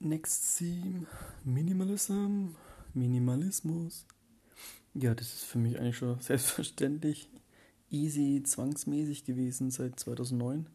Next 0.00 0.58
Theme, 0.58 1.08
Minimalism, 1.42 2.54
Minimalismus. 2.94 4.06
Ja, 4.94 5.12
das 5.12 5.34
ist 5.34 5.44
für 5.44 5.58
mich 5.58 5.80
eigentlich 5.80 5.96
schon 5.96 6.20
selbstverständlich 6.20 7.28
easy, 7.90 8.40
zwangsmäßig 8.44 9.24
gewesen 9.24 9.72
seit 9.72 9.98
2009, 9.98 10.68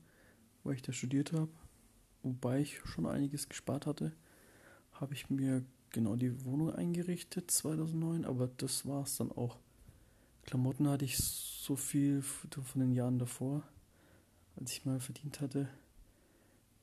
wo 0.65 0.71
ich 0.71 0.81
da 0.81 0.91
studiert 0.91 1.31
habe. 1.31 1.47
Wobei 2.21 2.59
ich 2.59 2.79
schon 2.83 3.05
einiges 3.05 3.47
gespart 3.47 3.85
hatte, 3.85 4.11
habe 4.91 5.13
ich 5.13 5.29
mir 5.29 5.63
genau 5.91 6.17
die 6.17 6.43
Wohnung 6.43 6.73
eingerichtet 6.73 7.49
2009, 7.49 8.25
aber 8.25 8.49
das 8.57 8.85
war 8.85 9.03
es 9.03 9.15
dann 9.15 9.31
auch. 9.31 9.57
Klamotten 10.43 10.89
hatte 10.89 11.05
ich 11.05 11.17
so 11.17 11.77
viel 11.77 12.21
von 12.21 12.81
den 12.81 12.91
Jahren 12.91 13.19
davor, 13.19 13.63
als 14.57 14.73
ich 14.73 14.83
mal 14.83 14.99
verdient 14.99 15.39
hatte. 15.39 15.69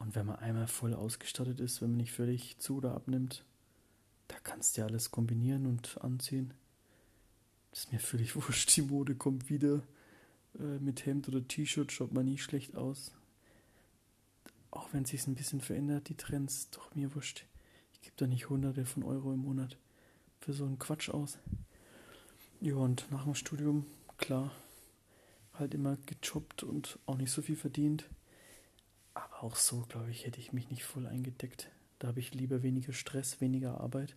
Und 0.01 0.15
wenn 0.15 0.27
man 0.27 0.37
einmal 0.37 0.67
voll 0.67 0.95
ausgestattet 0.95 1.61
ist, 1.61 1.83
wenn 1.83 1.91
man 1.91 1.99
nicht 1.99 2.13
völlig 2.13 2.59
zu 2.59 2.79
oder 2.79 2.95
abnimmt, 2.95 3.45
da 4.29 4.37
kannst 4.43 4.77
du 4.77 4.81
ja 4.81 4.87
alles 4.87 5.11
kombinieren 5.11 5.67
und 5.67 6.01
anziehen. 6.01 6.55
Das 7.71 7.81
ist 7.81 7.93
mir 7.93 8.01
völlig 8.01 8.35
wurscht. 8.49 8.75
Die 8.77 8.83
Mode 8.83 9.15
kommt 9.15 9.51
wieder. 9.51 9.83
Äh, 10.59 10.79
mit 10.79 11.05
Hemd 11.05 11.29
oder 11.29 11.47
T-Shirt 11.47 11.93
schaut 11.93 12.13
man 12.13 12.25
nie 12.25 12.39
schlecht 12.39 12.77
aus. 12.77 13.13
Auch 14.71 14.93
wenn 14.93 15.05
sich 15.05 15.27
ein 15.27 15.35
bisschen 15.35 15.61
verändert, 15.61 16.09
die 16.09 16.17
Trends, 16.17 16.71
doch 16.71 16.95
mir 16.95 17.15
wurscht. 17.15 17.45
Ich 17.93 18.01
gebe 18.01 18.15
da 18.17 18.27
nicht 18.27 18.49
hunderte 18.49 18.87
von 18.87 19.03
Euro 19.03 19.35
im 19.35 19.41
Monat 19.41 19.77
für 20.41 20.55
so 20.55 20.65
einen 20.65 20.79
Quatsch 20.79 21.11
aus. 21.11 21.39
Ja, 22.63 22.77
und 22.77 23.07
nach 23.11 23.25
dem 23.25 23.35
Studium, 23.35 23.85
klar, 24.17 24.51
halt 25.55 25.75
immer 25.75 25.99
gejobbt 26.07 26.63
und 26.63 26.99
auch 27.05 27.19
nicht 27.19 27.31
so 27.31 27.43
viel 27.43 27.57
verdient. 27.57 28.09
Auch 29.41 29.57
so, 29.57 29.87
glaube 29.89 30.11
ich, 30.11 30.27
hätte 30.27 30.39
ich 30.39 30.53
mich 30.53 30.69
nicht 30.69 30.85
voll 30.85 31.07
eingedeckt. 31.07 31.71
Da 31.99 32.09
habe 32.09 32.21
ich 32.21 32.35
lieber 32.35 32.63
weniger 32.63 32.93
Stress, 32.93 33.41
weniger 33.41 33.81
Arbeit. 33.81 34.15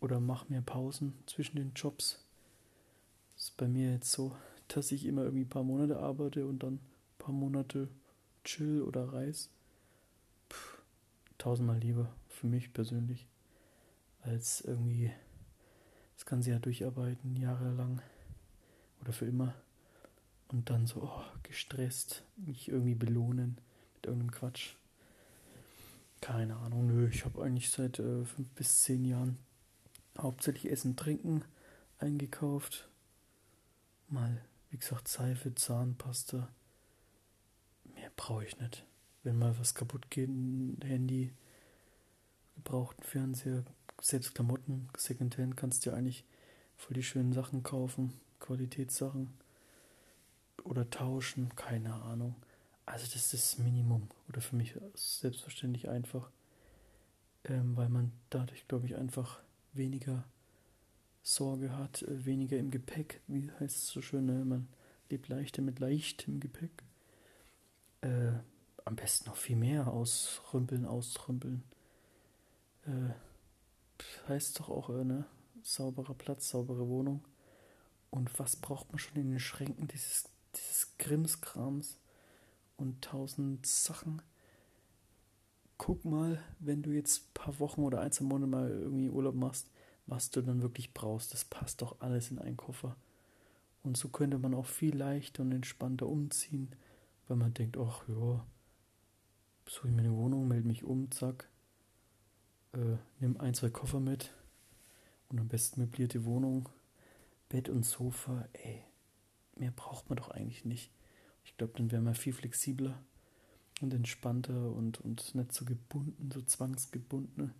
Oder 0.00 0.20
mache 0.20 0.46
mehr 0.48 0.62
Pausen 0.62 1.12
zwischen 1.26 1.58
den 1.58 1.74
Jobs. 1.74 2.24
Das 3.34 3.44
ist 3.44 3.56
bei 3.58 3.68
mir 3.68 3.92
jetzt 3.92 4.10
so, 4.10 4.34
dass 4.68 4.90
ich 4.90 5.04
immer 5.04 5.24
irgendwie 5.24 5.44
ein 5.44 5.50
paar 5.50 5.64
Monate 5.64 5.98
arbeite 5.98 6.46
und 6.46 6.62
dann 6.62 6.76
ein 6.76 6.80
paar 7.18 7.34
Monate 7.34 7.88
chill 8.42 8.80
oder 8.80 9.12
reis. 9.12 9.50
Puh, 10.48 10.78
tausendmal 11.36 11.78
lieber 11.78 12.10
für 12.30 12.46
mich 12.46 12.72
persönlich, 12.72 13.26
als 14.22 14.62
irgendwie 14.62 15.12
das 16.14 16.24
ganze 16.24 16.52
Jahr 16.52 16.60
durcharbeiten, 16.60 17.36
jahrelang 17.36 18.00
oder 19.02 19.12
für 19.12 19.26
immer. 19.26 19.54
Und 20.48 20.70
dann 20.70 20.86
so 20.86 21.02
oh, 21.02 21.22
gestresst, 21.42 22.22
mich 22.36 22.68
irgendwie 22.68 22.94
belohnen 22.94 23.58
irgendeinem 24.06 24.32
Quatsch. 24.32 24.74
Keine 26.20 26.56
Ahnung, 26.56 26.86
nö, 26.86 27.08
ich 27.08 27.24
habe 27.24 27.42
eigentlich 27.42 27.70
seit 27.70 27.98
äh, 27.98 28.24
fünf 28.24 28.48
bis 28.54 28.82
zehn 28.82 29.04
Jahren 29.04 29.38
hauptsächlich 30.18 30.72
Essen, 30.72 30.96
Trinken 30.96 31.44
eingekauft. 31.98 32.88
Mal, 34.08 34.40
wie 34.70 34.78
gesagt, 34.78 35.08
Seife, 35.08 35.54
Zahnpasta. 35.54 36.48
Mehr 37.94 38.10
brauche 38.16 38.44
ich 38.44 38.58
nicht. 38.58 38.84
Wenn 39.22 39.38
mal 39.38 39.58
was 39.58 39.74
kaputt 39.74 40.10
geht, 40.10 40.28
ein 40.28 40.78
Handy, 40.84 41.32
gebrauchten 42.54 43.02
Fernseher, 43.02 43.64
selbst 44.00 44.34
Klamotten, 44.34 44.88
Secondhand, 44.96 45.56
kannst 45.56 45.84
du 45.84 45.90
ja 45.90 45.96
eigentlich 45.96 46.24
voll 46.76 46.94
die 46.94 47.02
schönen 47.02 47.32
Sachen 47.32 47.62
kaufen, 47.62 48.12
Qualitätssachen 48.40 49.32
oder 50.64 50.88
tauschen, 50.90 51.54
keine 51.56 51.94
Ahnung. 51.94 52.36
Also 52.86 53.04
das 53.06 53.16
ist 53.16 53.32
das 53.32 53.58
Minimum 53.58 54.08
oder 54.28 54.40
für 54.40 54.56
mich 54.56 54.74
selbstverständlich 54.94 55.88
einfach, 55.88 56.30
ähm, 57.44 57.76
weil 57.76 57.88
man 57.88 58.12
dadurch, 58.30 58.66
glaube 58.68 58.86
ich, 58.86 58.96
einfach 58.96 59.40
weniger 59.72 60.24
Sorge 61.22 61.76
hat, 61.76 62.02
äh, 62.02 62.24
weniger 62.24 62.56
im 62.56 62.70
Gepäck, 62.70 63.20
wie 63.26 63.50
heißt 63.60 63.76
es 63.76 63.88
so 63.88 64.00
schön, 64.00 64.26
ne? 64.26 64.44
man 64.44 64.68
lebt 65.10 65.28
leichter 65.28 65.62
mit 65.62 65.80
leichtem 65.80 66.38
Gepäck. 66.40 66.84
Äh, 68.02 68.32
am 68.84 68.94
besten 68.94 69.28
noch 69.28 69.36
viel 69.36 69.56
mehr 69.56 69.88
ausrümpeln, 69.88 70.86
ausrümpeln. 70.86 71.64
Äh, 72.86 73.10
heißt 74.28 74.60
doch 74.60 74.68
auch, 74.68 74.90
äh, 74.90 75.04
ne? 75.04 75.26
Sauberer 75.62 76.14
Platz, 76.14 76.50
saubere 76.50 76.88
Wohnung. 76.88 77.24
Und 78.10 78.38
was 78.38 78.54
braucht 78.54 78.90
man 78.90 79.00
schon 79.00 79.16
in 79.16 79.30
den 79.30 79.40
Schränken 79.40 79.88
dieses, 79.88 80.28
dieses 80.54 80.96
Grimmskrams? 80.98 81.98
Und 82.76 83.02
tausend 83.02 83.66
Sachen. 83.66 84.22
Guck 85.78 86.04
mal, 86.04 86.42
wenn 86.58 86.82
du 86.82 86.90
jetzt 86.90 87.22
ein 87.22 87.34
paar 87.34 87.58
Wochen 87.58 87.82
oder 87.82 88.00
ein, 88.00 88.12
zwei 88.12 88.24
Monate 88.24 88.50
mal 88.50 88.70
irgendwie 88.70 89.10
Urlaub 89.10 89.34
machst, 89.34 89.70
was 90.06 90.30
du 90.30 90.42
dann 90.42 90.62
wirklich 90.62 90.94
brauchst. 90.94 91.32
Das 91.32 91.44
passt 91.44 91.82
doch 91.82 92.00
alles 92.00 92.30
in 92.30 92.38
einen 92.38 92.56
Koffer. 92.56 92.96
Und 93.82 93.96
so 93.96 94.08
könnte 94.08 94.38
man 94.38 94.54
auch 94.54 94.66
viel 94.66 94.96
leichter 94.96 95.42
und 95.42 95.52
entspannter 95.52 96.06
umziehen, 96.06 96.74
weil 97.28 97.36
man 97.36 97.54
denkt, 97.54 97.76
ach 97.76 98.02
ja, 98.08 98.44
suche 99.68 99.88
ich 99.88 99.94
mir 99.94 100.02
eine 100.02 100.16
Wohnung, 100.16 100.48
melde 100.48 100.66
mich 100.66 100.84
um, 100.84 101.10
zack, 101.10 101.48
äh, 102.72 102.96
nimm 103.20 103.38
ein, 103.38 103.54
zwei 103.54 103.70
Koffer 103.70 104.00
mit 104.00 104.32
und 105.28 105.38
am 105.38 105.48
besten 105.48 105.80
möblierte 105.80 106.24
Wohnung, 106.24 106.68
Bett 107.48 107.68
und 107.68 107.84
Sofa, 107.84 108.48
ey, 108.52 108.82
mehr 109.56 109.72
braucht 109.72 110.08
man 110.08 110.16
doch 110.16 110.30
eigentlich 110.30 110.64
nicht. 110.64 110.90
Ich 111.46 111.56
glaube, 111.56 111.74
dann 111.76 111.90
wäre 111.90 112.02
man 112.02 112.14
viel 112.14 112.32
flexibler 112.32 113.00
und 113.80 113.94
entspannter 113.94 114.72
und, 114.72 115.00
und 115.00 115.34
nicht 115.34 115.52
so 115.52 115.64
gebunden, 115.64 116.30
so 116.32 116.42
zwangsgebunden. 116.42 117.54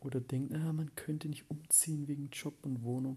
Oder 0.00 0.20
denkt, 0.20 0.54
ah, 0.54 0.72
man 0.72 0.94
könnte 0.94 1.28
nicht 1.28 1.50
umziehen 1.50 2.08
wegen 2.08 2.30
Job 2.30 2.54
und 2.62 2.82
Wohnung. 2.82 3.16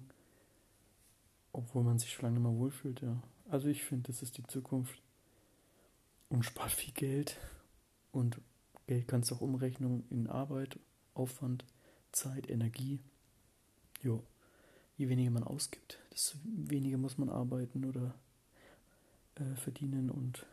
Obwohl 1.53 1.83
man 1.83 1.99
sich 1.99 2.11
schon 2.11 2.25
lange 2.25 2.39
mehr 2.39 2.57
wohlfühlt, 2.57 3.01
ja. 3.01 3.21
Also 3.47 3.67
ich 3.67 3.83
finde, 3.83 4.11
das 4.11 4.21
ist 4.21 4.37
die 4.37 4.45
Zukunft. 4.47 5.01
Und 6.29 6.43
spart 6.43 6.71
viel 6.71 6.93
Geld. 6.93 7.37
Und 8.11 8.41
Geld 8.87 9.07
kannst 9.07 9.31
du 9.31 9.35
auch 9.35 9.41
umrechnen 9.41 10.03
in 10.09 10.27
Arbeit, 10.27 10.79
Aufwand, 11.13 11.63
Zeit, 12.11 12.49
Energie. 12.49 12.99
Jo. 14.01 14.23
Je 14.97 15.09
weniger 15.09 15.31
man 15.31 15.43
ausgibt, 15.43 15.99
desto 16.11 16.37
weniger 16.43 16.97
muss 16.97 17.17
man 17.17 17.29
arbeiten 17.29 17.85
oder 17.85 18.15
äh, 19.35 19.55
verdienen 19.55 20.09
und 20.09 20.45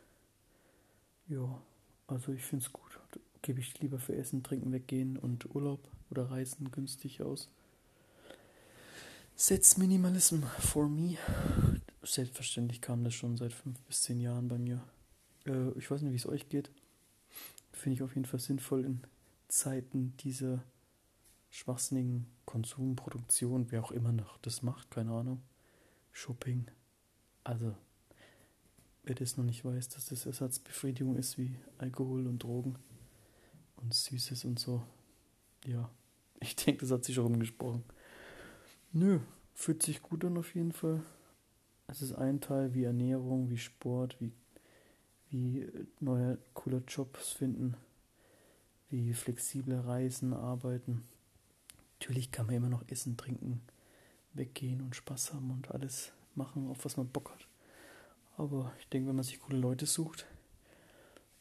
ja, 1.29 1.63
also 2.07 2.33
ich 2.33 2.43
finde 2.43 2.65
es 2.65 2.73
gut. 2.73 2.99
Gebe 3.43 3.61
ich 3.61 3.81
lieber 3.81 3.99
für 3.99 4.15
Essen, 4.15 4.43
Trinken, 4.43 4.73
Weggehen 4.73 5.17
und 5.17 5.55
Urlaub 5.55 5.81
oder 6.11 6.31
Reisen 6.31 6.71
günstig 6.71 7.23
aus. 7.23 7.49
Setz 9.35 9.77
Minimalism 9.77 10.43
for 10.59 10.89
me. 10.89 11.17
Selbstverständlich 12.03 12.81
kam 12.81 13.03
das 13.03 13.15
schon 13.15 13.37
seit 13.37 13.53
fünf 13.53 13.81
bis 13.83 14.03
zehn 14.03 14.21
Jahren 14.21 14.49
bei 14.49 14.59
mir. 14.59 14.83
Äh, 15.47 15.71
ich 15.79 15.91
weiß 15.91 16.03
nicht, 16.03 16.13
wie 16.13 16.17
es 16.17 16.27
euch 16.27 16.49
geht. 16.49 16.71
Finde 17.73 17.95
ich 17.95 18.03
auf 18.03 18.15
jeden 18.15 18.27
Fall 18.27 18.41
sinnvoll 18.41 18.85
in 18.85 19.01
Zeiten 19.49 20.17
dieser 20.19 20.63
schwachsinnigen 21.51 22.27
Konsumproduktion, 22.45 23.71
wer 23.71 23.83
auch 23.83 23.93
immer 23.93 24.13
noch 24.13 24.39
das 24.39 24.63
macht, 24.63 24.91
keine 24.91 25.13
Ahnung. 25.13 25.43
Shopping. 26.13 26.67
Also 27.45 27.75
wer 29.05 29.15
das 29.15 29.37
noch 29.37 29.45
nicht 29.45 29.65
weiß, 29.65 29.89
dass 29.89 30.07
das 30.07 30.27
Ersatzbefriedigung 30.27 31.17
ist 31.17 31.39
wie 31.39 31.57
Alkohol 31.79 32.27
und 32.27 32.43
Drogen 32.43 32.77
und 33.77 33.95
Süßes 33.95 34.45
und 34.45 34.59
so. 34.59 34.83
Ja, 35.67 35.91
ich 36.41 36.57
denke, 36.57 36.83
das 36.83 36.91
hat 36.91 37.05
sich 37.05 37.19
auch 37.19 37.27
umgesprochen. 37.27 37.85
Nö, 38.93 39.21
fühlt 39.55 39.83
sich 39.83 40.03
gut 40.03 40.25
an 40.25 40.37
auf 40.37 40.55
jeden 40.55 40.73
Fall. 40.73 41.03
Es 41.87 42.03
ist 42.03 42.15
ein 42.15 42.41
Teil 42.41 42.75
wie 42.75 42.85
Ernährung, 42.85 43.51
wie 43.51 43.59
Sport, 43.59 44.17
wie, 44.21 44.33
wie 45.31 45.69
neue 46.01 46.39
coole 46.55 46.83
Jobs 46.87 47.33
finden, 47.33 47.77
wie 48.89 49.13
flexible 49.15 49.79
Reisen, 49.79 50.33
arbeiten. 50.33 51.05
Natürlich 51.99 52.31
kann 52.31 52.47
man 52.47 52.55
immer 52.55 52.69
noch 52.69 52.85
essen, 52.89 53.17
trinken, 53.17 53.63
weggehen 54.33 54.81
und 54.81 54.97
Spaß 54.97 55.35
haben 55.35 55.51
und 55.51 55.71
alles 55.71 56.13
machen, 56.35 56.69
auf 56.69 56.85
was 56.85 56.97
man 56.97 57.09
Bock 57.09 57.31
hat. 57.31 57.47
Aber 58.37 58.73
ich 58.79 58.89
denke, 58.89 59.09
wenn 59.09 59.17
man 59.17 59.25
sich 59.25 59.41
coole 59.41 59.59
Leute 59.59 59.87
sucht 59.87 60.27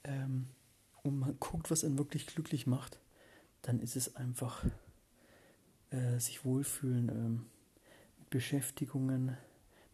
ähm, 0.03 0.47
und 1.03 1.19
man 1.19 1.39
guckt, 1.39 1.71
was 1.71 1.83
einen 1.83 1.97
wirklich 1.97 2.27
glücklich 2.27 2.67
macht, 2.67 2.99
dann 3.61 3.79
ist 3.79 3.95
es 3.95 4.15
einfach 4.15 4.63
äh, 5.91 6.19
sich 6.19 6.43
wohlfühlen 6.45 7.09
ähm, 7.09 7.45
mit 8.19 8.29
Beschäftigungen, 8.29 9.37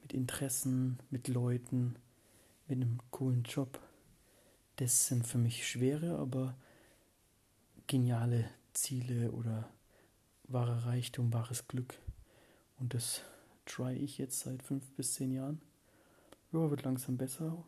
mit 0.01 0.13
Interessen, 0.13 0.99
mit 1.09 1.27
Leuten, 1.27 1.95
mit 2.67 2.77
einem 2.77 2.99
coolen 3.11 3.43
Job. 3.43 3.79
Das 4.77 5.07
sind 5.07 5.25
für 5.25 5.37
mich 5.37 5.67
schwere, 5.67 6.17
aber 6.17 6.55
geniale 7.87 8.49
Ziele 8.73 9.31
oder 9.31 9.69
wahrer 10.43 10.85
Reichtum, 10.85 11.33
wahres 11.33 11.67
Glück. 11.67 11.99
Und 12.79 12.93
das 12.93 13.21
try 13.65 13.93
ich 13.93 14.17
jetzt 14.17 14.41
seit 14.41 14.63
fünf 14.63 14.89
bis 14.91 15.15
zehn 15.15 15.31
Jahren. 15.31 15.61
Ja, 16.51 16.69
wird 16.69 16.83
langsam 16.83 17.17
besser. 17.17 17.63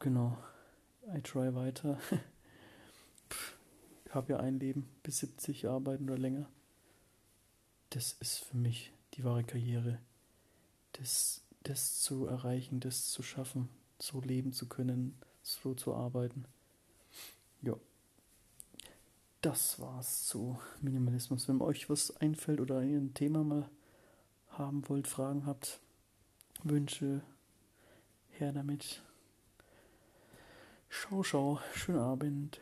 Genau. 0.00 0.36
I 1.14 1.20
try 1.22 1.54
weiter. 1.54 1.98
habe 4.18 4.32
ja 4.32 4.40
ein 4.40 4.58
Leben 4.58 4.88
bis 5.02 5.18
70 5.18 5.68
arbeiten 5.68 6.04
oder 6.04 6.18
länger. 6.18 6.48
Das 7.90 8.12
ist 8.14 8.38
für 8.38 8.56
mich 8.56 8.92
die 9.14 9.24
wahre 9.24 9.44
Karriere. 9.44 9.98
Das, 10.92 11.42
das 11.62 12.00
zu 12.00 12.26
erreichen, 12.26 12.80
das 12.80 13.10
zu 13.10 13.22
schaffen, 13.22 13.68
so 13.98 14.20
leben 14.20 14.52
zu 14.52 14.68
können, 14.68 15.16
so 15.42 15.74
zu 15.74 15.94
arbeiten. 15.94 16.44
Ja. 17.62 17.74
Das 19.40 19.78
war's 19.80 20.26
zu 20.26 20.58
Minimalismus. 20.80 21.48
Wenn 21.48 21.62
euch 21.62 21.88
was 21.88 22.16
einfällt 22.16 22.60
oder 22.60 22.82
ihr 22.82 22.98
ein 22.98 23.14
Thema 23.14 23.44
mal 23.44 23.70
haben 24.48 24.88
wollt, 24.88 25.06
Fragen 25.06 25.46
habt, 25.46 25.80
Wünsche, 26.64 27.22
her 28.30 28.52
damit. 28.52 29.02
Schau, 30.88 31.22
schau, 31.22 31.60
schönen 31.74 31.98
Abend. 31.98 32.60